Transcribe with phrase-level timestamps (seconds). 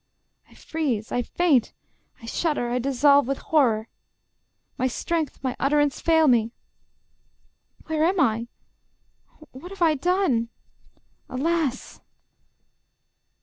[0.49, 1.73] I freeze, I faint,
[2.23, 3.87] I shudder, I dissolve with horror.
[4.75, 6.53] My strength, my utterance, fail me.
[7.85, 8.47] Where am I?
[9.51, 10.49] What have I done?...
[11.29, 12.01] Alas!...